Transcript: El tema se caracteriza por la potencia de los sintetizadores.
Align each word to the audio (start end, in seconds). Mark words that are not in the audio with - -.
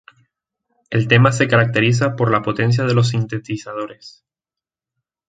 El 0.89 1.07
tema 1.07 1.31
se 1.31 1.47
caracteriza 1.47 2.15
por 2.15 2.31
la 2.31 2.41
potencia 2.41 2.85
de 2.85 2.95
los 2.95 3.09
sintetizadores. 3.09 4.25